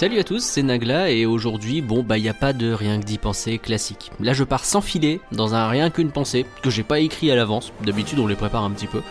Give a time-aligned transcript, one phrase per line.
[0.00, 3.04] Salut à tous, c'est Nagla et aujourd'hui, bon bah y a pas de rien que
[3.04, 4.10] d'y penser classique.
[4.18, 4.82] Là je pars sans
[5.30, 7.70] dans un rien qu'une pensée que j'ai pas écrit à l'avance.
[7.84, 9.02] D'habitude on les prépare un petit peu.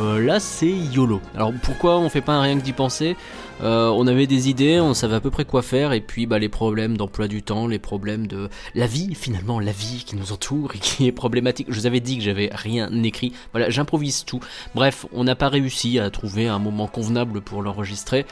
[0.00, 1.20] Euh, là c'est YOLO.
[1.34, 3.16] Alors pourquoi on fait pas un rien que d'y penser?
[3.62, 6.38] Euh, On avait des idées, on savait à peu près quoi faire et puis bah
[6.38, 10.32] les problèmes d'emploi du temps, les problèmes de la vie finalement, la vie qui nous
[10.32, 11.66] entoure et qui est problématique.
[11.70, 13.32] Je vous avais dit que j'avais rien écrit.
[13.52, 14.40] Voilà, j'improvise tout.
[14.74, 18.26] Bref, on n'a pas réussi à trouver un moment convenable pour l'enregistrer.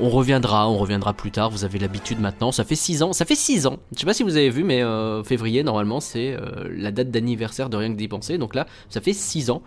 [0.00, 1.50] On reviendra, on reviendra plus tard.
[1.50, 2.50] Vous avez l'habitude maintenant.
[2.50, 3.12] Ça fait 6 ans.
[3.12, 3.78] Ça fait 6 ans.
[3.94, 7.10] Je sais pas si vous avez vu, mais euh, février, normalement, c'est euh, la date
[7.10, 8.38] d'anniversaire de Rien que d'y penser.
[8.38, 9.62] Donc là, ça fait 6 ans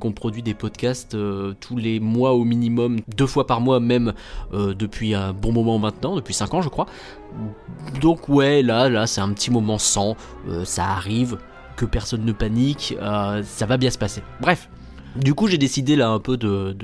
[0.00, 1.16] qu'on produit des podcasts
[1.58, 4.12] tous les mois au minimum, deux fois par mois même,
[4.52, 6.86] depuis un bon moment maintenant, depuis 5 ans, je crois.
[8.00, 10.16] Donc ouais, là, là, c'est un petit moment sans.
[10.64, 11.38] ça arrive.
[11.76, 12.94] Que personne ne panique.
[13.00, 14.22] ça va bien se passer.
[14.40, 14.68] Bref.
[15.16, 16.76] Du coup, j'ai décidé là un peu de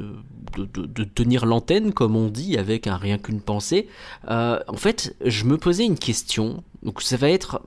[0.57, 3.89] de, tenir l'antenne, comme on dit, avec un rien qu'une pensée,
[4.31, 6.63] euh, en fait, je me posais une question.
[6.83, 7.63] Donc ça va être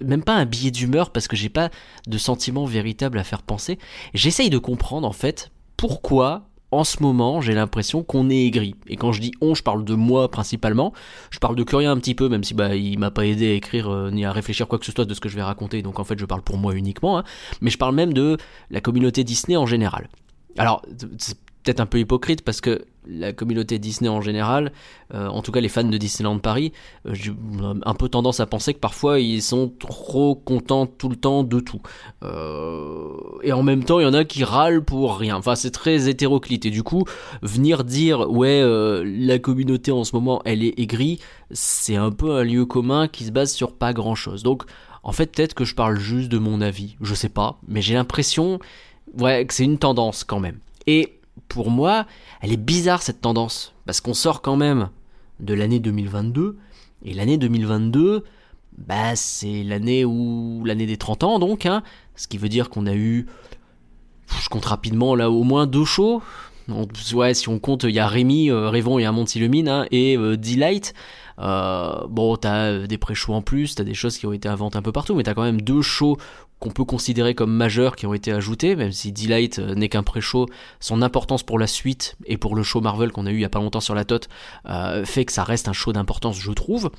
[0.00, 1.70] même pas un billet d'humeur parce que j'ai pas
[2.06, 3.78] de sentiment véritable à faire penser.
[4.14, 8.74] J'essaye de comprendre en fait pourquoi en ce moment j'ai l'impression qu'on est aigri.
[8.88, 10.92] Et quand je dis on, je parle de moi principalement.
[11.30, 13.54] Je parle de Curien un petit peu, même si bah il m'a pas aidé à
[13.54, 15.82] écrire euh, ni à réfléchir quoi que ce soit de ce que je vais raconter.
[15.82, 17.18] Donc en fait je parle pour moi uniquement.
[17.18, 17.24] Hein.
[17.60, 18.36] Mais je parle même de
[18.70, 20.08] la communauté Disney en général.
[20.58, 20.82] Alors,
[21.66, 24.72] peut-être un peu hypocrite parce que la communauté Disney en général,
[25.14, 26.72] euh, en tout cas les fans de Disneyland Paris,
[27.06, 27.32] euh, j'ai
[27.84, 31.60] un peu tendance à penser que parfois ils sont trop contents tout le temps de
[31.60, 31.80] tout.
[32.22, 35.36] Euh, et en même temps, il y en a qui râlent pour rien.
[35.36, 36.66] Enfin, c'est très hétéroclite.
[36.66, 37.04] Et du coup,
[37.42, 38.62] venir dire ouais,
[39.04, 41.20] la communauté en ce moment, elle est aigrie,
[41.50, 44.42] c'est un peu un lieu commun qui se base sur pas grand-chose.
[44.42, 44.64] Donc,
[45.02, 46.96] en fait, peut-être que je parle juste de mon avis.
[47.00, 48.58] Je sais pas, mais j'ai l'impression
[49.18, 50.58] ouais, que c'est une tendance quand même.
[50.86, 51.15] Et
[51.48, 52.06] pour moi,
[52.40, 54.90] elle est bizarre cette tendance, parce qu'on sort quand même
[55.40, 56.56] de l'année 2022,
[57.04, 58.24] et l'année 2022,
[58.78, 61.82] bah c'est l'année où l'année des 30 ans donc, hein,
[62.14, 63.26] ce qui veut dire qu'on a eu,
[64.40, 66.22] je compte rapidement là au moins deux shows.
[67.14, 70.16] ouais, si on compte, il y a Rémi, euh, Révon et un Montilumine hein, et
[70.16, 70.94] euh, Delight.
[71.38, 74.82] Euh, bon, t'as des pré-shows en plus, t'as des choses qui ont été inventées un
[74.82, 76.16] peu partout, mais t'as quand même deux shows
[76.58, 80.02] qu'on peut considérer comme majeurs qui ont été ajoutés, même si Delight euh, n'est qu'un
[80.02, 80.46] pré-show,
[80.80, 83.44] son importance pour la suite et pour le show Marvel qu'on a eu il y
[83.44, 84.20] a pas longtemps sur la TOT
[84.66, 86.90] euh, fait que ça reste un show d'importance, je trouve.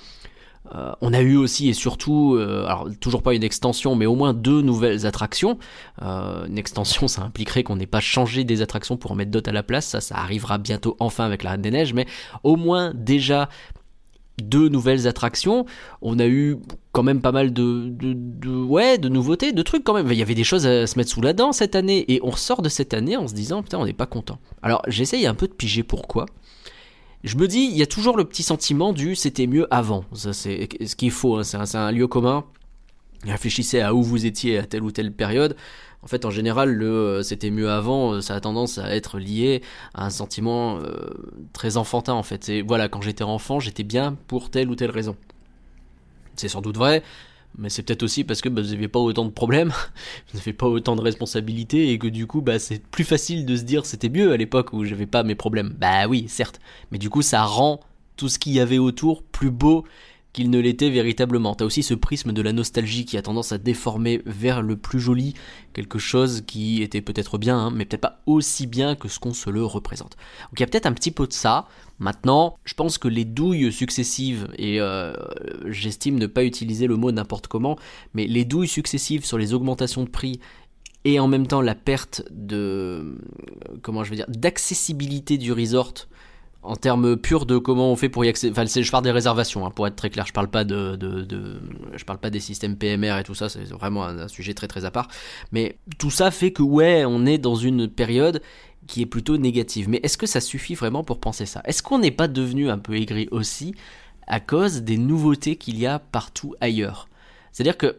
[0.76, 4.34] Euh, on a eu aussi et surtout, alors toujours pas une extension, mais au moins
[4.34, 5.58] deux nouvelles attractions.
[6.02, 9.64] une extension, ça impliquerait qu'on n'ait pas changé des attractions pour mettre d'autres à la
[9.64, 9.88] place.
[9.88, 12.06] Ça, ça arrivera bientôt enfin avec la Reine des Neiges, mais
[12.44, 13.50] au moins déjà
[14.42, 15.66] deux nouvelles attractions.
[16.02, 16.58] On a eu
[16.92, 20.08] quand même pas mal de, de, ouais, de nouveautés, de trucs quand même.
[20.12, 22.06] Il y avait des choses à se mettre sous la dent cette année.
[22.12, 24.40] Et on ressort de cette année en se disant, putain, on n'est pas content.
[24.62, 26.26] Alors j'essaye un peu de piger pourquoi.
[27.24, 30.06] Je me dis, il y a toujours le petit sentiment du c'était mieux avant.
[30.14, 31.36] Ça, c'est ce qu'il faut.
[31.38, 31.44] Hein.
[31.44, 32.46] C'est un lieu commun.
[33.24, 35.56] Réfléchissez à où vous étiez à telle ou telle période.
[36.08, 39.20] En fait, en général, le euh, c'était mieux avant, euh, ça a tendance à être
[39.20, 39.62] lié
[39.94, 41.10] à un sentiment euh,
[41.52, 42.48] très enfantin en fait.
[42.48, 45.18] Et voilà, quand j'étais enfant, j'étais bien pour telle ou telle raison.
[46.38, 47.04] C'est sans doute vrai,
[47.58, 49.74] mais c'est peut-être aussi parce que bah, vous n'avez pas autant de problèmes,
[50.32, 53.58] vous n'avez pas autant de responsabilités et que du coup, bah, c'est plus facile de
[53.58, 55.76] se dire c'était mieux à l'époque où j'avais pas mes problèmes.
[55.78, 57.82] Bah oui, certes, mais du coup, ça rend
[58.16, 59.84] tout ce qu'il y avait autour plus beau
[60.38, 61.56] qu'il ne l'était véritablement.
[61.56, 65.00] T'as aussi ce prisme de la nostalgie qui a tendance à déformer vers le plus
[65.00, 65.34] joli
[65.74, 69.34] quelque chose qui était peut-être bien, hein, mais peut-être pas aussi bien que ce qu'on
[69.34, 70.12] se le représente.
[70.12, 71.68] Donc il y a peut-être un petit peu de ça.
[71.98, 75.12] Maintenant, je pense que les douilles successives, et euh,
[75.66, 77.76] j'estime ne pas utiliser le mot n'importe comment,
[78.14, 80.40] mais les douilles successives sur les augmentations de prix
[81.04, 83.18] et en même temps la perte de
[83.82, 85.94] comment je veux dire d'accessibilité du resort
[86.64, 88.52] en termes purs de comment on fait pour y accéder.
[88.52, 90.26] Enfin, je parle des réservations, hein, pour être très clair.
[90.26, 90.98] Je parle pas de,
[91.96, 93.50] je parle pas des systèmes PMR et tout ça.
[93.50, 95.08] C'est vraiment un, sujet très très à part.
[95.52, 98.42] Mais tout ça fait que ouais, on est dans une période
[98.88, 99.90] qui est plutôt négative.
[99.90, 101.62] Mais est-ce que ça suffit vraiment pour penser ça?
[101.66, 103.74] Est-ce qu'on n'est pas devenu un peu aigri aussi
[104.28, 107.08] à cause des nouveautés qu'il y a partout ailleurs?
[107.52, 107.98] C'est-à-dire que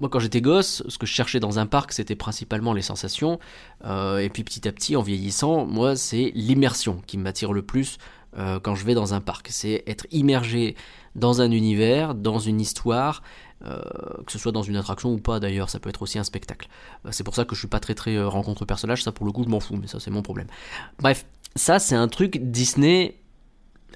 [0.00, 3.38] moi, quand j'étais gosse, ce que je cherchais dans un parc, c'était principalement les sensations.
[3.84, 7.96] Euh, et puis petit à petit, en vieillissant, moi, c'est l'immersion qui m'attire le plus
[8.36, 9.48] euh, quand je vais dans un parc.
[9.50, 10.76] C'est être immergé
[11.14, 13.22] dans un univers, dans une histoire,
[13.64, 13.80] euh,
[14.26, 16.68] que ce soit dans une attraction ou pas d'ailleurs, ça peut être aussi un spectacle.
[17.10, 19.44] c'est pour ça que je suis pas très très rencontre personnage, ça pour le coup
[19.44, 20.46] je m'en fous, mais ça c'est mon problème.
[20.98, 23.16] Bref, ça c'est un truc Disney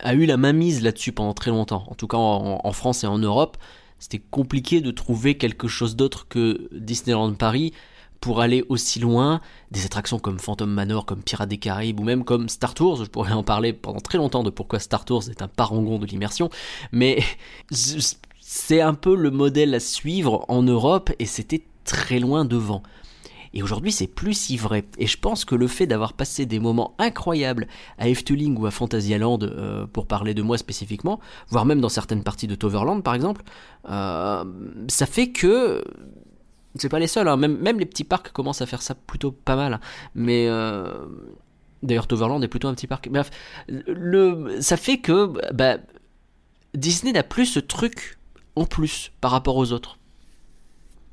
[0.01, 3.07] a eu la main mise là-dessus pendant très longtemps, en tout cas en France et
[3.07, 3.59] en Europe
[4.01, 7.73] c'était compliqué de trouver quelque chose d'autre que Disneyland Paris
[8.21, 12.25] pour aller aussi loin, des attractions comme Phantom Manor, comme Pirates des Caraïbes ou même
[12.25, 15.43] comme Star Tours, je pourrais en parler pendant très longtemps de pourquoi Star Tours est
[15.43, 16.51] un parangon de l'immersion,
[16.93, 17.23] mais
[18.41, 22.83] c'est un peu le modèle à suivre en Europe et c'était très loin devant.
[23.53, 24.85] Et aujourd'hui, c'est plus si vrai.
[24.99, 27.67] Et je pense que le fait d'avoir passé des moments incroyables
[27.99, 32.23] à Efteling ou à Fantasyland, euh, pour parler de moi spécifiquement, voire même dans certaines
[32.23, 33.43] parties de Toverland par exemple,
[33.89, 34.45] euh,
[34.89, 35.83] ça fait que
[36.77, 37.37] c'est pas les seuls, hein.
[37.37, 39.81] même, les petits parcs commencent à faire ça plutôt pas mal.
[40.15, 41.07] Mais euh,
[41.83, 43.09] d'ailleurs, Toverland est plutôt un petit parc.
[43.09, 43.31] Bref,
[43.69, 45.79] le, ça fait que bah,
[46.75, 48.19] Disney n'a plus ce truc
[48.55, 49.99] en plus par rapport aux autres.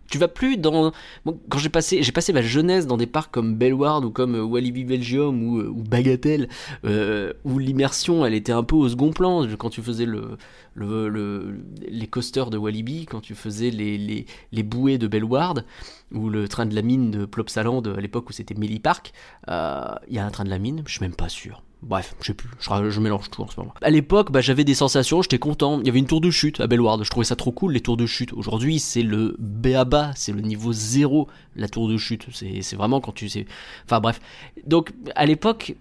[0.09, 0.91] Tu vas plus dans.
[1.25, 4.43] quand j'ai passé, j'ai passé ma jeunesse dans des parcs comme Bellward ou comme euh,
[4.43, 6.47] Walibi Belgium ou, euh, ou Bagatelle,
[6.85, 9.45] euh, où l'immersion elle était un peu au second plan.
[9.57, 10.37] Quand tu faisais le,
[10.75, 15.65] le, les coasters de Walibi, quand tu faisais les, les, les bouées de Bellward,
[16.13, 19.11] ou le train de la mine de Plopsaland à l'époque où c'était Melly Park,
[19.47, 21.61] il y a un train de la mine, je suis même pas sûr.
[21.83, 23.73] Bref, je sais plus, je, mélange tout en ce moment.
[23.81, 25.79] À l'époque, bah, j'avais des sensations, j'étais content.
[25.79, 27.81] Il y avait une tour de chute à Bellward, je trouvais ça trop cool les
[27.81, 28.33] tours de chute.
[28.33, 32.25] Aujourd'hui, c'est le BABA, c'est le niveau zéro, la tour de chute.
[32.33, 33.45] C'est vraiment quand tu sais.
[33.85, 34.19] Enfin bref.
[34.65, 35.75] Donc, à l'époque,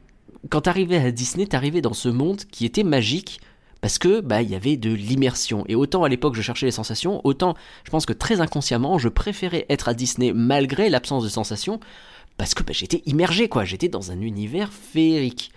[0.50, 3.40] quand t'arrivais à Disney, t'arrivais dans ce monde qui était magique
[3.80, 6.72] parce que bah il y avait de l'immersion et autant à l'époque je cherchais les
[6.72, 7.54] sensations autant
[7.84, 11.78] je pense que très inconsciemment je préférais être à Disney malgré l'absence de sensations
[12.38, 15.52] parce que bah, j'étais immergé quoi j'étais dans un univers féerique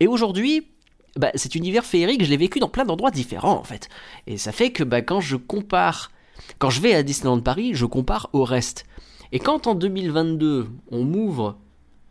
[0.00, 0.68] et aujourd'hui,
[1.16, 3.88] bah, cet univers féerique, je l'ai vécu dans plein d'endroits différents en fait.
[4.26, 6.10] Et ça fait que bah, quand je compare,
[6.58, 8.84] quand je vais à Disneyland Paris, je compare au reste.
[9.32, 11.58] Et quand en 2022, on m'ouvre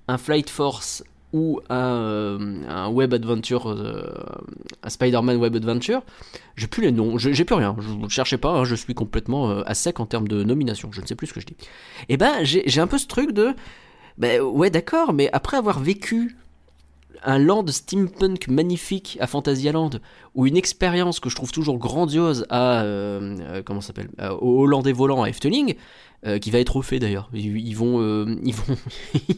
[0.07, 1.03] un Flight Force
[1.33, 4.13] ou un, euh, Web Adventure, euh,
[4.83, 6.01] un Spider-Man Web Adventure,
[6.55, 9.49] j'ai plus les noms, j'ai plus rien, je ne cherchais pas, hein, je suis complètement
[9.49, 11.57] euh, à sec en termes de nomination, je ne sais plus ce que je dis.
[12.07, 13.53] Et ben j'ai un peu ce truc de,
[14.17, 16.37] ben ouais d'accord, mais après avoir vécu
[17.23, 19.91] un land steampunk magnifique à Fantasyland,
[20.33, 24.63] ou une expérience que je trouve toujours grandiose à euh, euh, comment s'appelle euh, au
[24.63, 25.75] Hollandais volant à Efteling,
[26.41, 27.29] qui va être refait d'ailleurs.
[27.35, 28.01] Ils, vont
[28.43, 28.75] ils vont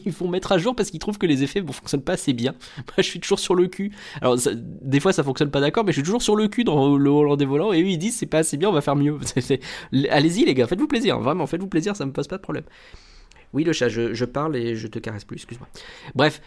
[0.06, 2.32] ils vont mettre à jour parce qu'ils trouvent que les effets ne fonctionnent pas assez
[2.32, 2.52] bien.
[2.76, 3.92] Moi, je suis toujours sur le cul.
[4.22, 6.96] Alors des fois ça fonctionne pas d'accord, mais je suis toujours sur le cul dans
[6.96, 9.18] le Hollandais volant et eux ils disent c'est pas assez bien, on va faire mieux.
[10.10, 12.64] Allez-y les gars, faites-vous plaisir, vraiment faites-vous plaisir, ça me pose pas de problème.
[13.52, 15.68] Oui, le chat, je, parle et je te caresse plus, excuse-moi.
[16.14, 16.42] Bref,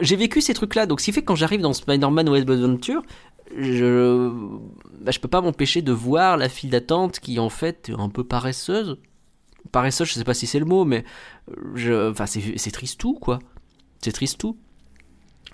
[0.00, 3.02] j'ai vécu ces trucs-là, donc ce qui fait que quand j'arrive dans Spider-Man Web Adventure,
[3.56, 4.30] je,
[5.00, 8.08] bah, je peux pas m'empêcher de voir la file d'attente qui en fait est un
[8.08, 8.98] peu paresseuse.
[9.70, 11.04] Paresseuse, je sais pas si c'est le mot, mais
[11.48, 13.38] enfin c'est triste tout quoi.
[14.00, 14.56] C'est triste tout.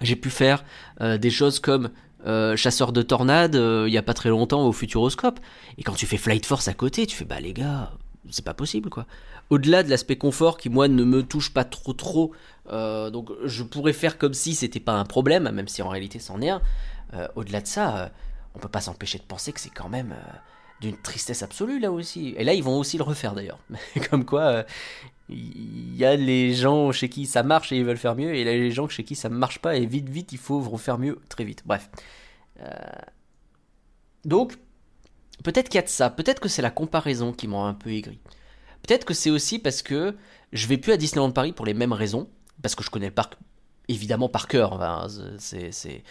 [0.01, 0.65] J'ai pu faire
[1.01, 1.91] euh, des choses comme
[2.27, 5.41] euh, chasseur de tornades euh, il y a pas très longtemps au Futuroscope.
[5.77, 7.93] Et quand tu fais Flight Force à côté, tu fais bah les gars,
[8.31, 9.07] c'est pas possible quoi.
[9.51, 12.33] Au-delà de l'aspect confort qui moi ne me touche pas trop trop,
[12.71, 16.19] euh, donc je pourrais faire comme si c'était pas un problème, même si en réalité
[16.19, 16.63] c'en est un.
[17.15, 18.09] Euh, au-delà de ça, euh,
[18.55, 20.15] on peut pas s'empêcher de penser que c'est quand même
[20.81, 22.35] d'une tristesse absolue là aussi.
[22.37, 23.59] Et là ils vont aussi le refaire d'ailleurs.
[24.11, 24.65] comme quoi
[25.31, 28.41] il y a les gens chez qui ça marche et ils veulent faire mieux, et
[28.41, 30.61] il y a les gens chez qui ça marche pas et vite vite il faut
[30.61, 31.63] refaire mieux très vite.
[31.67, 31.91] Bref.
[34.25, 34.59] Donc
[35.45, 37.91] Peut-être qu'il y a de ça, peut-être que c'est la comparaison qui m'a un peu
[37.91, 38.19] aigri.
[38.83, 40.17] Peut-être que c'est aussi parce que
[40.53, 42.29] je vais plus à Disneyland Paris pour les mêmes raisons,
[42.63, 43.37] parce que je connais le parc
[43.89, 45.09] évidemment par cœur.
[45.39, 46.03] c'est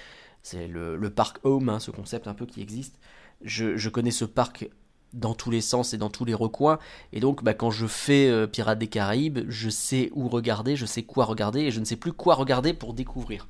[0.54, 2.98] le, parc home, hein, ce concept un peu qui existe.
[3.44, 4.70] Je, connais ce parc
[5.14, 6.80] dans tous les sens et dans tous les recoins.
[7.14, 10.86] Et donc, bah, quand je fais euh, Pirates des Caraïbes, je sais où regarder, je
[10.86, 13.48] sais quoi regarder, et je ne sais plus quoi regarder pour découvrir.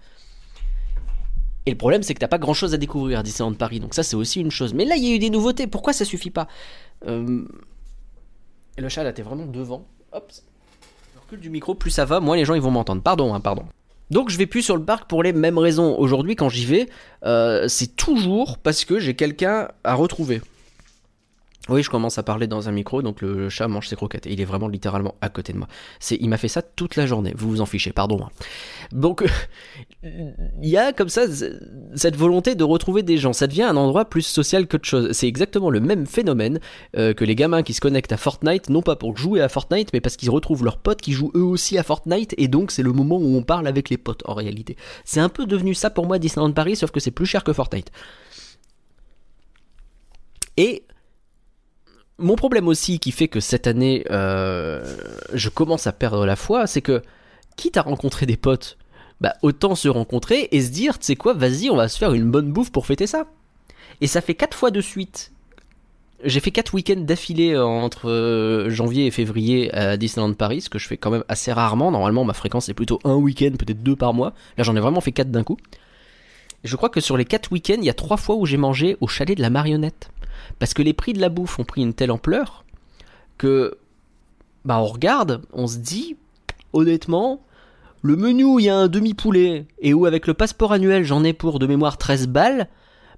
[1.67, 3.93] Et le problème, c'est que t'as pas grand chose à découvrir à Disneyland Paris, donc
[3.93, 4.73] ça, c'est aussi une chose.
[4.73, 6.47] Mais là, il y a eu des nouveautés, pourquoi ça suffit pas?
[7.05, 7.43] Euh,
[8.77, 9.85] Et le chat, là, t'es vraiment devant.
[10.13, 10.31] Hop,
[11.13, 13.01] je recule du micro, plus ça va, moins les gens ils vont m'entendre.
[13.01, 13.65] Pardon, hein, pardon.
[14.11, 15.99] Donc je vais plus sur le parc pour les mêmes raisons.
[15.99, 16.87] Aujourd'hui, quand j'y vais,
[17.25, 20.41] euh, c'est toujours parce que j'ai quelqu'un à retrouver.
[21.69, 24.25] Oui, je commence à parler dans un micro, donc le chat mange ses croquettes.
[24.27, 25.67] Et il est vraiment littéralement à côté de moi.
[25.99, 27.33] C'est, il m'a fait ça toute la journée.
[27.35, 28.19] Vous vous en fichez, pardon.
[28.23, 28.29] Hein.
[28.91, 29.23] Donc,
[30.03, 31.23] il y a comme ça
[31.95, 33.33] cette volonté de retrouver des gens.
[33.33, 35.11] Ça devient un endroit plus social qu'autre chose.
[35.11, 36.59] C'est exactement le même phénomène
[36.95, 39.91] euh, que les gamins qui se connectent à Fortnite, non pas pour jouer à Fortnite,
[39.93, 42.33] mais parce qu'ils retrouvent leurs potes qui jouent eux aussi à Fortnite.
[42.37, 44.77] Et donc, c'est le moment où on parle avec les potes en réalité.
[45.03, 47.53] C'est un peu devenu ça pour moi Disneyland Paris, sauf que c'est plus cher que
[47.53, 47.91] Fortnite.
[50.57, 50.83] Et
[52.19, 54.97] mon problème aussi qui fait que cette année euh,
[55.33, 57.01] je commence à perdre la foi, c'est que
[57.55, 58.77] quitte à rencontrer des potes,
[59.21, 62.13] bah autant se rencontrer et se dire, tu sais quoi, vas-y, on va se faire
[62.13, 63.25] une bonne bouffe pour fêter ça.
[64.01, 65.31] Et ça fait quatre fois de suite
[66.23, 70.69] j'ai fait 4 week-ends d'affilée euh, entre euh, janvier et février à Disneyland Paris, ce
[70.69, 71.91] que je fais quand même assez rarement.
[71.91, 74.33] Normalement, ma fréquence est plutôt un week-end, peut-être deux par mois.
[74.57, 75.57] Là, j'en ai vraiment fait 4 d'un coup.
[76.63, 78.97] je crois que sur les 4 week-ends, il y a 3 fois où j'ai mangé
[78.99, 80.09] au chalet de la marionnette.
[80.59, 82.65] Parce que les prix de la bouffe ont pris une telle ampleur
[83.37, 83.77] que,
[84.65, 86.17] bah, on regarde, on se dit,
[86.73, 87.41] honnêtement,
[88.01, 91.23] le menu où il y a un demi-poulet et où avec le passeport annuel j'en
[91.23, 92.69] ai pour de mémoire 13 balles,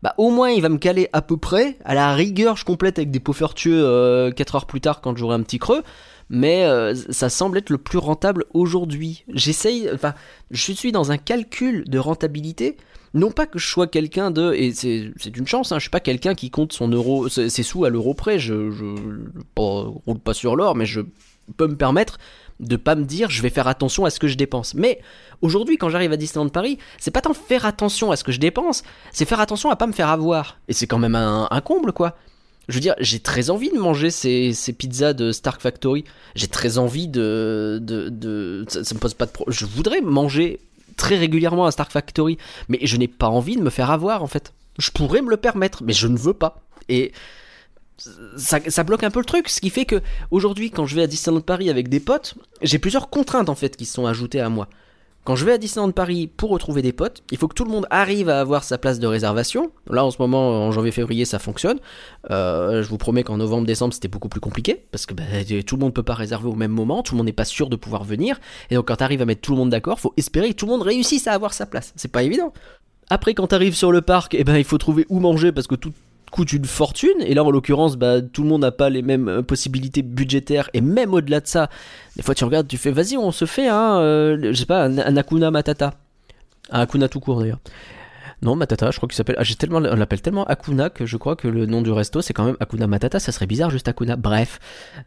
[0.02, 2.98] bah au moins il va me caler à peu près, à la rigueur je complète
[2.98, 5.84] avec des pots fortueux euh, 4 heures plus tard quand j'aurai un petit creux,
[6.30, 9.26] mais euh, ça semble être le plus rentable aujourd'hui.
[9.34, 10.14] J'essaye, enfin
[10.52, 12.78] je suis dans un calcul de rentabilité,
[13.14, 16.00] non pas que je sois quelqu'un de, et c'est une chance, hein, je suis pas
[16.00, 18.86] quelqu'un qui compte son euro, ses sous à l'euro près, je, je,
[19.56, 21.02] roule pas sur l'or, mais je
[21.58, 22.18] peux me permettre
[22.60, 24.74] de pas me dire je vais faire attention à ce que je dépense.
[24.74, 25.00] Mais
[25.42, 28.40] aujourd'hui, quand j'arrive à Disneyland Paris, c'est pas tant faire attention à ce que je
[28.40, 30.60] dépense, c'est faire attention à pas me faire avoir.
[30.68, 32.18] Et c'est quand même un, comble, quoi.
[32.68, 36.04] Je veux dire, j'ai très envie de manger ces, pizzas de Stark Factory.
[36.36, 37.80] J'ai très envie de.
[37.82, 39.54] de, ça, me pose pas de problème.
[39.54, 40.60] Je voudrais manger
[41.00, 42.38] très régulièrement à Stark Factory,
[42.68, 44.54] mais je n'ai pas envie de me faire avoir, en fait.
[44.78, 46.62] Je pourrais me le permettre, mais je ne veux pas.
[46.90, 47.12] Et
[48.38, 50.02] ça, bloque un peu le truc, ce qui fait que
[50.32, 53.76] aujourd'hui, quand je vais à Disneyland Paris avec des potes, j'ai plusieurs contraintes en fait
[53.76, 54.68] qui sont ajoutées à moi.
[55.26, 57.72] Quand je vais à Disneyland Paris pour retrouver des potes, il faut que tout le
[57.72, 59.72] monde arrive à avoir sa place de réservation.
[59.90, 61.80] Là, en ce moment, en janvier-février, ça fonctionne.
[62.32, 65.24] Euh, je vous promets qu'en novembre-décembre, c'était beaucoup plus compliqué parce que bah,
[65.66, 67.46] tout le monde ne peut pas réserver au même moment, tout le monde n'est pas
[67.46, 68.40] sûr de pouvoir venir.
[68.72, 70.66] Et donc, quand tu arrives à mettre tout le monde d'accord, faut espérer que tout
[70.66, 71.94] le monde réussisse à avoir sa place.
[71.96, 72.54] C'est pas évident.
[73.10, 75.68] Après, quand tu arrives sur le parc, eh ben, il faut trouver où manger parce
[75.68, 75.92] que tout,
[76.30, 77.22] coûte une fortune.
[77.22, 80.70] Et là, en l'occurrence, bah, tout le monde n'a pas les mêmes euh, possibilités budgétaires.
[80.74, 81.70] Et même au-delà de ça,
[82.16, 84.98] des fois tu regardes, tu fais, vas-y, on se fait, hein, euh, je pas, un,
[84.98, 85.94] un Akuna Matata.
[86.72, 87.60] Un Akuna tout court d'ailleurs.
[88.42, 89.36] Non, Matata, je crois qu'il s'appelle.
[89.38, 92.22] Ah, j'ai tellement, on l'appelle tellement Akuna que je crois que le nom du resto
[92.22, 93.20] c'est quand même Akuna Matata.
[93.20, 94.16] Ça serait bizarre juste Akuna.
[94.16, 94.60] Bref,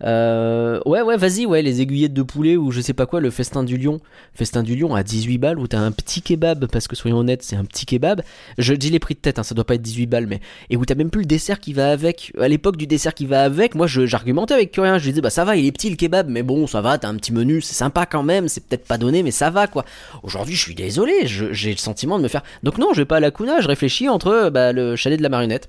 [0.02, 3.30] euh, ouais, ouais, vas-y, ouais, les aiguillettes de poulet ou je sais pas quoi, le
[3.30, 4.00] festin du lion,
[4.34, 7.42] festin du lion à 18 balles où t'as un petit kebab parce que soyons honnêtes,
[7.42, 8.22] c'est un petit kebab.
[8.58, 10.76] Je dis les prix de tête, hein, ça doit pas être 18 balles, mais et
[10.76, 12.32] où t'as même plus le dessert qui va avec.
[12.38, 14.98] À l'époque du dessert qui va avec, moi, j'argumentais avec rien.
[14.98, 17.08] Je disais bah ça va, il est petit le kebab, mais bon, ça va, t'as
[17.08, 18.48] un petit menu, c'est sympa quand même.
[18.48, 19.86] C'est peut-être pas donné, mais ça va quoi.
[20.22, 22.42] Aujourd'hui, je suis désolé, j'ai le sentiment de me faire.
[22.62, 25.28] Donc non, je vais pas à la je réfléchis entre bah, le chalet de la
[25.28, 25.68] marionnette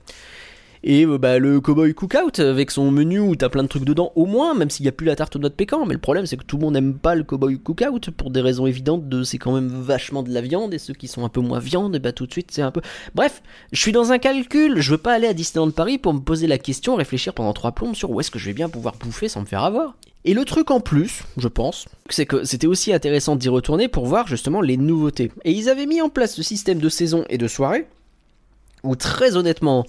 [0.83, 4.11] et euh, bah, le cowboy cookout avec son menu où t'as plein de trucs dedans
[4.15, 5.85] au moins même s'il n'y a plus la tarte aux noix de pécan.
[5.85, 8.41] Mais le problème c'est que tout le monde n'aime pas le cowboy cookout pour des
[8.41, 11.29] raisons évidentes de c'est quand même vachement de la viande et ceux qui sont un
[11.29, 12.81] peu moins viande et bah tout de suite c'est un peu
[13.15, 14.79] bref je suis dans un calcul.
[14.81, 17.71] Je veux pas aller à Disneyland Paris pour me poser la question réfléchir pendant trois
[17.71, 19.95] plombes sur où est-ce que je vais bien pouvoir bouffer sans me faire avoir.
[20.25, 24.05] Et le truc en plus, je pense, c'est que c'était aussi intéressant d'y retourner pour
[24.05, 25.31] voir justement les nouveautés.
[25.43, 27.87] Et ils avaient mis en place ce système de saison et de soirée,
[28.83, 29.85] où très honnêtement,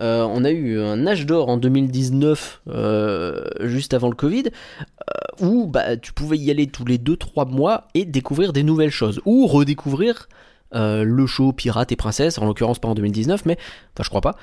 [0.00, 5.44] euh, on a eu un âge d'or en 2019, euh, juste avant le Covid, euh,
[5.44, 9.20] où bah, tu pouvais y aller tous les 2-3 mois et découvrir des nouvelles choses,
[9.24, 10.28] ou redécouvrir
[10.72, 13.56] le show Pirates et Princesses, en l'occurrence pas en 2019, mais
[13.94, 14.36] enfin je crois pas.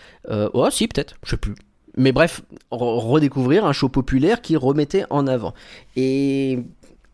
[0.53, 1.53] oh si peut-être, je sais plus.
[1.97, 5.53] Mais bref, redécouvrir un show populaire qui remettait en avant.
[5.95, 6.57] Et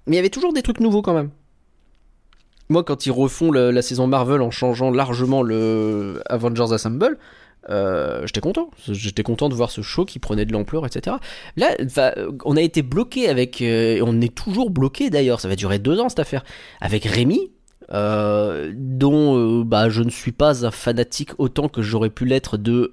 [0.08, 1.30] mais il y avait toujours des trucs nouveaux quand même.
[2.70, 7.18] Moi, quand ils refont la saison Marvel en changeant largement le Avengers Assemble,
[7.72, 8.70] euh, j'étais content.
[8.88, 11.16] J'étais content de voir ce show qui prenait de l'ampleur, etc.
[11.56, 11.76] Là,
[12.46, 15.40] on a été bloqué avec, euh, on est toujours bloqué d'ailleurs.
[15.40, 16.44] Ça va durer deux ans cette affaire.
[16.82, 17.52] Avec Rémi,
[17.94, 22.92] euh, dont bah, je ne suis pas un fanatique autant que j'aurais pu l'être de,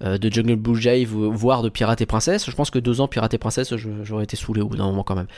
[0.00, 2.48] de Jungle Blue Jive, voire de Pirates et Princesse.
[2.48, 3.74] Je pense que deux ans Pirates et Princesse,
[4.04, 5.28] j'aurais été saoulé au bout d'un moment quand même.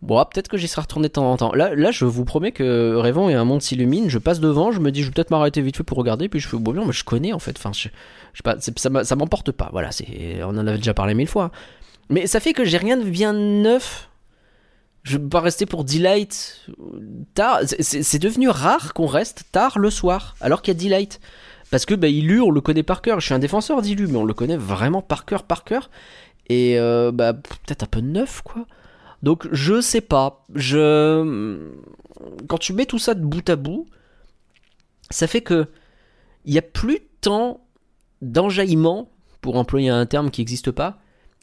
[0.00, 1.52] Bon, ah, peut-être que j'y serai retourné de temps en temps.
[1.54, 4.08] Là, je vous promets que Rêvant et un monde s'illumine.
[4.08, 6.38] Je passe devant, je me dis, je vais peut-être m'arrêter vite fait pour regarder, puis
[6.38, 7.56] je fais, bon, mais je connais en fait.
[7.58, 9.68] Enfin, je, pas, ça m'emporte pas.
[9.72, 9.90] Voilà,
[10.42, 11.50] on en avait déjà parlé mille fois.
[12.10, 14.08] Mais ça fait que j'ai rien de bien neuf.
[15.02, 16.66] Je vais pas rester pour Delight
[17.34, 17.60] tard.
[17.80, 21.20] C'est devenu rare qu'on reste tard le soir, alors qu'il y a Delight.
[21.70, 23.20] Parce que bah, Ilu, on le connaît par cœur.
[23.20, 25.90] Je suis un défenseur d'Ilu, mais on le connaît vraiment par cœur, par cœur.
[26.48, 28.66] Et euh, bah, peut-être un peu neuf, quoi.
[29.22, 30.44] Donc je sais pas.
[30.54, 31.72] Je
[32.48, 33.86] quand tu mets tout ça de bout à bout,
[35.10, 35.66] ça fait que
[36.44, 37.60] il y a plus tant
[38.22, 39.10] d'enjaillement
[39.40, 40.98] pour employer un terme qui n'existe pas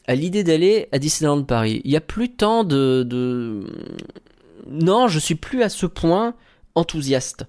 [0.06, 1.80] à l'idée d'aller à Disneyland Paris.
[1.84, 3.60] Il y a plus tant de, de
[4.68, 6.34] non, je suis plus à ce point
[6.74, 7.46] enthousiaste.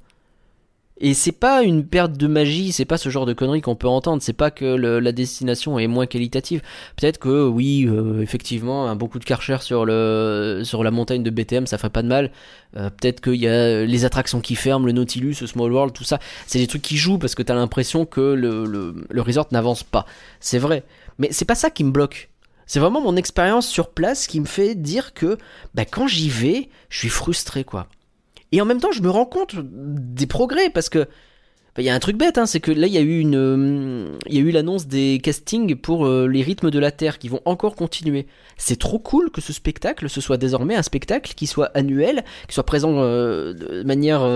[0.99, 3.87] Et c'est pas une perte de magie, c'est pas ce genre de conneries qu'on peut
[3.87, 6.61] entendre, c'est pas que la destination est moins qualitative.
[6.95, 11.77] Peut-être que oui, euh, effectivement, un de karcher sur le la montagne de BTM, ça
[11.77, 12.31] ferait pas de mal.
[12.75, 16.03] Euh, peut-être qu'il y a les attractions qui ferment, le Nautilus, le Small World, tout
[16.03, 20.05] ça, c'est des trucs qui jouent parce que t'as l'impression que le resort n'avance pas.
[20.39, 20.83] C'est vrai.
[21.19, 22.29] Mais c'est pas ça qui me bloque.
[22.67, 25.37] C'est vraiment mon expérience sur place qui me fait dire que
[25.73, 27.87] bah, quand j'y vais, je suis frustré, quoi.
[28.51, 31.07] Et en même temps, je me rends compte des progrès parce que
[31.77, 33.35] il y a un truc bête, hein, c'est que là, il y a eu une,
[33.35, 37.29] euh, y a eu l'annonce des castings pour euh, les rythmes de la Terre qui
[37.29, 38.25] vont encore continuer.
[38.57, 42.55] C'est trop cool que ce spectacle, ce soit désormais un spectacle qui soit annuel, qui
[42.55, 44.27] soit présent euh, de manière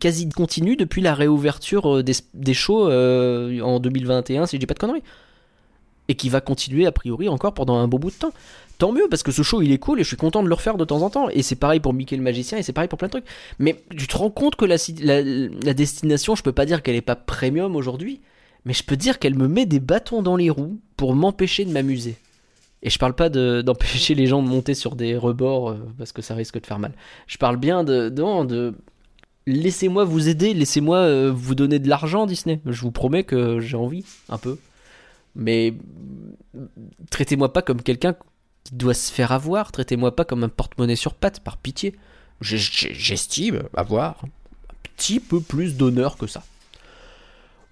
[0.00, 4.78] quasi continue depuis la réouverture des, des shows en 2021, si je dis pas de
[4.78, 5.02] conneries,
[6.08, 8.32] et qui va continuer a priori encore pendant un beau bout de temps
[8.82, 10.54] tant mieux parce que ce show il est cool et je suis content de le
[10.54, 11.28] refaire de temps en temps.
[11.28, 13.26] Et c'est pareil pour Mickey le magicien et c'est pareil pour plein de trucs.
[13.60, 17.14] Mais tu te rends compte que la, destination je peux pas dire qu'elle est pas
[17.14, 18.20] premium aujourd'hui
[18.64, 21.70] mais je peux dire qu'elle me met des bâtons dans les roues pour m'empêcher de
[21.70, 22.16] m'amuser.
[22.82, 23.28] Et je parle pas
[23.62, 26.80] d'empêcher les gens de monter sur des rebords euh, parce que ça risque de faire
[26.80, 26.92] mal.
[27.28, 28.74] Je parle bien de, de, de
[29.46, 32.60] laissez-moi vous aider laissez-moi euh, vous donner de l'argent Disney.
[32.66, 34.58] Je vous promets que j'ai envie un peu.
[35.36, 35.72] Mais
[37.10, 38.16] traitez-moi pas comme quelqu'un
[38.64, 39.72] qui doit se faire avoir.
[39.72, 41.94] Traitez-moi pas comme un porte-monnaie sur pattes, par pitié.
[42.40, 44.28] J'estime avoir un
[44.96, 46.42] petit peu plus d'honneur que ça.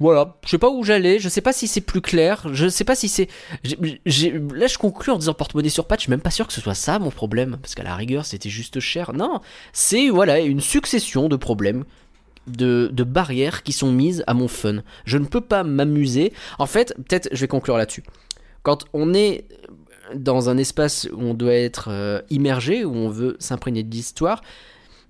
[0.01, 2.85] Voilà, je sais pas où j'allais, je sais pas si c'est plus clair, je sais
[2.85, 3.29] pas si c'est.
[3.65, 6.63] Là, je conclue en disant porte-monnaie sur pattes, je suis même pas sûr que ce
[6.63, 9.13] soit ça mon problème, parce qu'à la rigueur, c'était juste cher.
[9.13, 9.41] Non,
[9.75, 11.85] c'est voilà une succession de problèmes,
[12.47, 14.83] de, barrières qui sont mises à mon fun.
[15.05, 16.33] Je ne peux pas m'amuser.
[16.59, 18.05] En fait, peut-être, je vais conclure là-dessus.
[18.63, 19.45] Quand on est
[20.15, 24.43] dans un espace où on doit être euh, immergé, où on veut s'imprégner de l'histoire,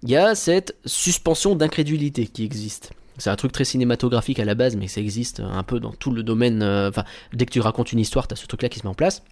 [0.02, 2.92] il y a cette suspension d'incrédulité qui existe.
[3.18, 6.10] C'est un truc très cinématographique à la base, mais ça existe un peu dans tout
[6.10, 6.62] le domaine.
[6.62, 7.04] Euh, enfin,
[7.34, 9.22] dès que tu racontes une histoire, tu as ce truc-là qui se met en place.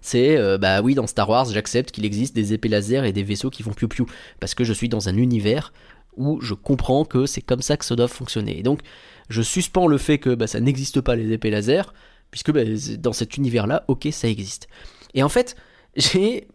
[0.00, 3.22] C'est, euh, bah oui, dans Star Wars, j'accepte qu'il existe des épées laser et des
[3.22, 4.06] vaisseaux qui font piou-piou,
[4.38, 5.72] parce que je suis dans un univers
[6.16, 8.58] où je comprends que c'est comme ça que ça doit fonctionner.
[8.58, 8.80] Et donc,
[9.28, 11.92] je suspends le fait que bah, ça n'existe pas les épées laser,
[12.34, 12.64] puisque bah,
[12.98, 14.66] dans cet univers-là, ok, ça existe.
[15.14, 15.54] Et en fait,
[15.96, 16.48] j'ai...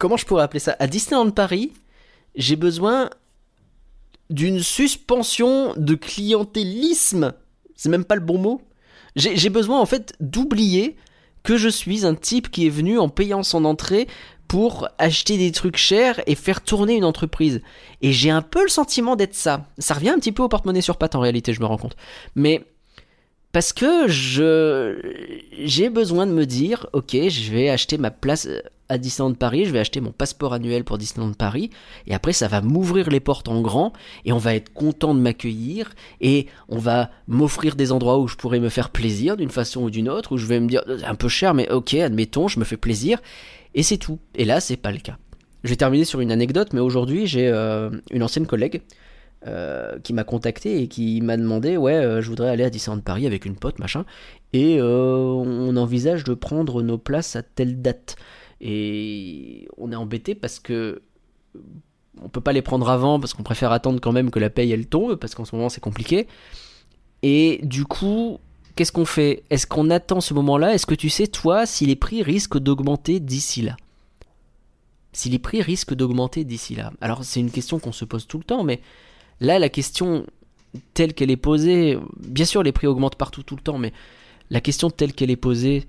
[0.00, 0.74] Comment je pourrais appeler ça?
[0.80, 1.72] À Disneyland Paris,
[2.34, 3.08] j'ai besoin
[4.28, 7.32] d'une suspension de clientélisme.
[7.76, 8.60] C'est même pas le bon mot.
[9.14, 10.96] J'ai besoin en fait d'oublier
[11.44, 14.08] que je suis un type qui est venu en payant son entrée
[14.48, 17.62] pour acheter des trucs chers et faire tourner une entreprise.
[18.02, 19.64] Et j'ai un peu le sentiment d'être ça.
[19.78, 21.96] Ça revient un petit peu au porte-monnaie sur patte en réalité, je me rends compte.
[22.34, 22.66] Mais
[23.52, 25.00] parce que je
[25.64, 28.48] j'ai besoin de me dire ok je vais acheter ma place
[28.88, 31.70] à Disneyland Paris je vais acheter mon passeport annuel pour Disneyland Paris
[32.06, 33.92] et après ça va m'ouvrir les portes en grand
[34.24, 38.36] et on va être content de m'accueillir et on va m'offrir des endroits où je
[38.36, 41.04] pourrais me faire plaisir d'une façon ou d'une autre où je vais me dire c'est
[41.04, 43.18] un peu cher mais ok admettons je me fais plaisir
[43.74, 44.18] et c'est tout.
[44.34, 45.16] Et là c'est pas le cas.
[45.64, 48.82] Je vais terminer sur une anecdote mais aujourd'hui j'ai euh, une ancienne collègue
[49.46, 53.00] euh, qui m'a contacté et qui m'a demandé ouais euh, je voudrais aller à Disneyland
[53.00, 54.04] Paris avec une pote machin.
[54.52, 58.16] Et euh, on envisage de prendre nos places à telle date.
[58.60, 61.02] Et on est embêté parce que
[62.20, 64.72] on peut pas les prendre avant parce qu'on préfère attendre quand même que la paye
[64.72, 66.26] elle tombe parce qu'en ce moment c'est compliqué.
[67.22, 68.40] Et du coup
[68.74, 69.44] qu'est-ce qu'on fait?
[69.50, 70.74] Est-ce qu'on attend ce moment-là?
[70.74, 73.76] Est-ce que tu sais toi si les prix risquent d'augmenter d'ici là?
[75.12, 76.92] Si les prix risquent d'augmenter d'ici là?
[77.00, 78.80] Alors c'est une question qu'on se pose tout le temps mais
[79.40, 80.26] Là, la question
[80.94, 83.92] telle qu'elle est posée, bien sûr, les prix augmentent partout tout le temps, mais
[84.50, 85.86] la question telle qu'elle est posée,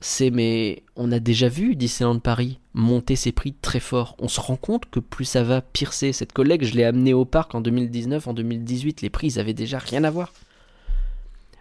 [0.00, 4.16] c'est mais on a déjà vu Disneyland Paris monter ses prix très fort.
[4.18, 6.12] On se rend compte que plus ça va, pire c'est.
[6.12, 9.54] Cette collègue, je l'ai amenée au parc en 2019, en 2018, les prix, ils avaient
[9.54, 10.32] déjà rien à voir.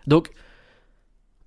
[0.08, 0.32] Donc,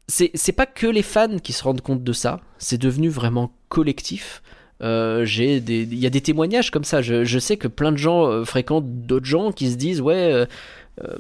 [0.06, 4.42] c'est pas que les fans qui se rendent compte de ça, c'est devenu vraiment collectif.
[4.84, 7.00] Euh, j'ai des, il y a des témoignages comme ça.
[7.00, 10.46] Je, sais que plein de gens euh, fréquentent d'autres gens qui se disent ouais.
[11.02, 11.16] Euh,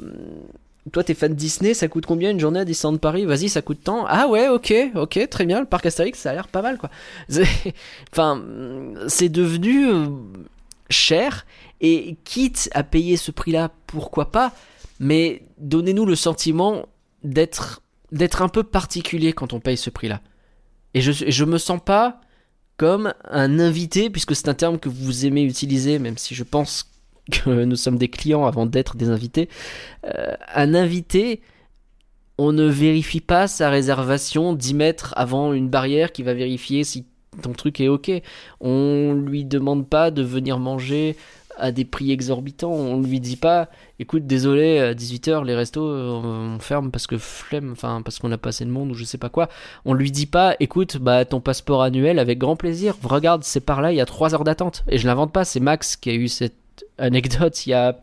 [0.92, 3.24] toi, t'es fan de Disney, ça coûte combien une journée à Disneyland Paris?
[3.24, 4.04] Vas-y, ça coûte tant.
[4.06, 5.60] Ah ouais, ok, ok, très bien.
[5.60, 6.90] Le parc Astérix, ça a l'air pas mal, quoi.
[8.12, 8.44] Enfin,
[9.08, 9.88] c'est devenu
[10.90, 11.46] cher
[11.80, 14.52] et quitte à payer ce prix-là, pourquoi pas?
[15.00, 16.86] Mais donnez-nous le sentiment
[17.22, 17.80] d'être
[18.12, 20.20] d'être un peu particulier quand on paye ce prix-là.
[20.92, 22.20] Et je je me sens pas
[22.76, 26.90] comme un invité, puisque c'est un terme que vous aimez utiliser, même si je pense
[27.30, 29.48] que nous sommes des clients avant d'être des invités.
[30.06, 31.40] Euh, un invité,
[32.38, 37.06] on ne vérifie pas sa réservation 10 mètres avant une barrière qui va vérifier si
[37.42, 38.10] ton truc est ok.
[38.60, 41.16] On lui demande pas de venir manger
[41.58, 42.72] à des prix exorbitants.
[42.72, 46.10] On lui dit pas, écoute, désolé, à 18h, les restos, euh,
[46.54, 49.04] on ferme parce que flemme, enfin, parce qu'on a pas assez de monde ou je
[49.04, 49.48] sais pas quoi.
[49.84, 52.96] On lui dit pas, écoute, bah, ton passeport annuel avec grand plaisir.
[53.02, 54.84] Regarde, c'est par là, il y a 3 heures d'attente.
[54.88, 56.54] Et je l'invente pas, c'est Max qui a eu cette
[56.98, 57.98] anecdote il y a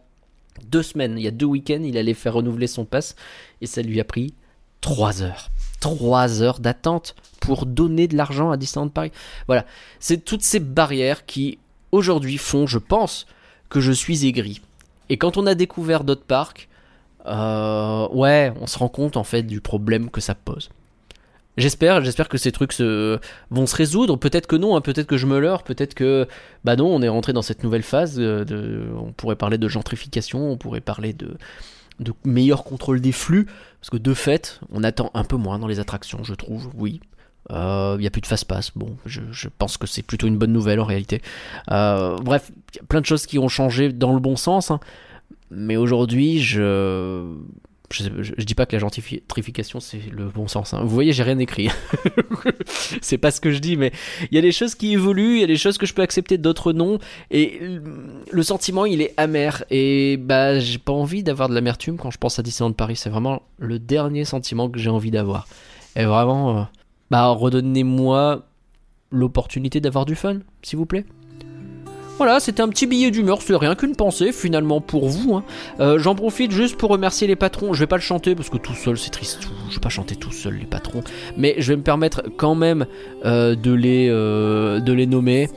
[0.65, 3.15] deux semaines, il y a deux week-ends, il allait faire renouveler son pass
[3.61, 4.33] et ça lui a pris
[4.81, 5.49] 3 heures.
[5.79, 9.11] 3 heures d'attente pour donner de l'argent à Disneyland Paris.
[9.47, 9.65] Voilà,
[9.99, 11.57] c'est toutes ces barrières qui
[11.91, 13.25] aujourd'hui font, je pense,
[13.71, 14.62] que je suis aigri.
[15.10, 16.69] Et quand on a découvert d'autres parcs,
[17.25, 20.69] euh, ouais, on se rend compte en fait du problème que ça pose.
[21.57, 24.15] J'espère, j'espère que ces trucs vont se résoudre.
[24.17, 26.27] Peut-être que non, hein, peut-être que je me leurre, peut-être que
[26.63, 28.15] bah non, on est rentré dans cette nouvelle phase.
[28.15, 31.36] De, on pourrait parler de gentrification, on pourrait parler de
[32.25, 33.45] meilleur contrôle des flux,
[33.79, 36.69] parce que de fait, on attend un peu moins dans les attractions, je trouve.
[36.75, 37.01] Oui,
[37.49, 38.71] il euh, n'y a plus de fast-pass.
[38.75, 41.21] Bon, je, pense que c'est plutôt une bonne nouvelle en réalité.
[41.71, 44.71] Euh, bref, y a plein de choses qui ont changé dans le bon sens.
[44.71, 44.80] hein.
[45.49, 47.25] Mais aujourd'hui, je...
[47.93, 50.73] Je, je- je dis pas que la gentrification c'est le bon sens.
[50.73, 50.80] hein.
[50.82, 51.67] Vous voyez, j'ai rien écrit.
[53.01, 53.91] c'est pas ce que je dis, mais
[54.32, 56.01] il y a des choses qui évoluent, il y a des choses que je peux
[56.01, 56.99] accepter, d'autres non.
[57.32, 57.60] Et
[58.32, 59.65] le sentiment, il est amer.
[59.71, 62.95] Et bah, j'ai pas envie d'avoir de l'amertume quand je pense à Disneyland Paris.
[62.95, 65.49] C'est vraiment le dernier sentiment que j'ai envie d'avoir.
[65.97, 66.63] Et vraiment, euh,
[67.12, 68.41] bah, redonnez-moi
[69.12, 71.06] l'opportunité d'avoir du fun, s'il vous plaît.
[72.17, 75.36] Voilà, c'était un petit billet d'humeur, c'est rien qu'une pensée finalement pour vous.
[75.36, 75.43] hein.
[75.80, 77.74] Euh, J'en profite juste pour remercier les patrons.
[77.74, 79.50] Je vais pas le chanter parce que tout seul c'est triste.
[79.69, 81.04] Je vais pas chanter tout seul les patrons,
[81.36, 82.86] mais je vais me permettre quand même
[83.26, 85.50] euh, euh, de les nommer.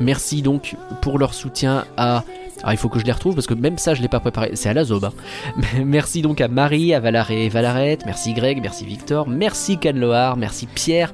[0.00, 2.24] Merci donc pour leur soutien à.
[2.64, 4.52] Alors il faut que je les retrouve parce que même ça je l'ai pas préparé.
[4.54, 5.04] C'est à la zob.
[5.04, 5.12] hein.
[5.84, 8.06] Merci donc à Marie, à Valaré et Valarette.
[8.06, 11.12] Merci Greg, merci Victor, merci Canloar, merci Pierre.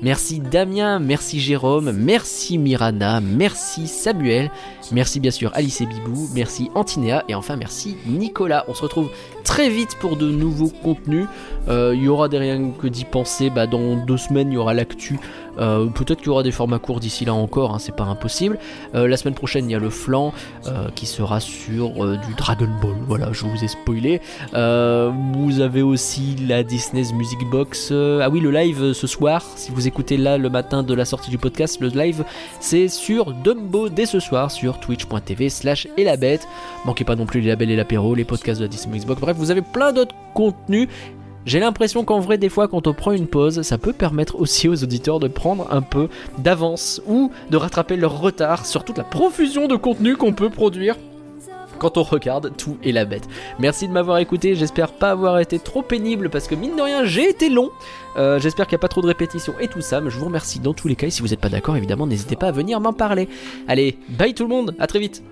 [0.00, 4.50] Merci Damien, merci Jérôme, merci Mirana, merci Samuel,
[4.90, 8.64] merci bien sûr Alice et Bibou, merci Antinéa et enfin merci Nicolas.
[8.66, 9.10] On se retrouve
[9.44, 11.26] très vite pour de nouveaux contenus.
[11.68, 13.50] Euh, Il y aura des rien que d'y penser.
[13.50, 15.18] Bah, dans deux semaines, il y aura l'actu.
[15.58, 18.58] Euh, Peut-être qu'il y aura des formats courts d'ici là encore, hein, c'est pas impossible.
[18.94, 20.32] Euh, la semaine prochaine, il y a le flanc
[20.66, 22.96] euh, qui sera sur du Dragon Ball.
[23.06, 24.20] Voilà, je vous ai spoilé.
[24.52, 27.92] Vous avez aussi la Disney's Music Box.
[27.92, 29.42] Ah oui, le live ce soir.
[29.56, 32.24] Si vous écoutez là le matin de la sortie du podcast, le live
[32.60, 36.46] c'est sur Dumbo dès ce soir sur twitch.tv slash et la bête.
[36.84, 39.20] Manquez pas non plus les labels et l'apéro, les podcasts de la Disney Music Box.
[39.36, 40.88] Vous avez plein d'autres contenus.
[41.44, 44.68] J'ai l'impression qu'en vrai, des fois, quand on prend une pause, ça peut permettre aussi
[44.68, 49.04] aux auditeurs de prendre un peu d'avance ou de rattraper leur retard sur toute la
[49.04, 50.96] profusion de contenu qu'on peut produire
[51.82, 53.28] quand on regarde tout et la bête.
[53.58, 57.04] Merci de m'avoir écouté, j'espère pas avoir été trop pénible parce que mine de rien
[57.04, 57.70] j'ai été long.
[58.16, 60.26] Euh, j'espère qu'il n'y a pas trop de répétitions et tout ça, mais je vous
[60.26, 62.52] remercie dans tous les cas et si vous n'êtes pas d'accord évidemment n'hésitez pas à
[62.52, 63.28] venir m'en parler.
[63.66, 65.24] Allez, bye tout le monde, à très vite